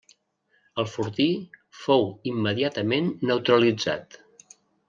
[0.83, 1.27] El fortí
[1.83, 4.19] fou immediatament neutralitzat.